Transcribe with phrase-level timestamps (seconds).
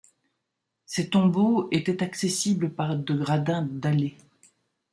[0.87, 4.17] Ces tombeaux étaient accessibles par de gradins dallés.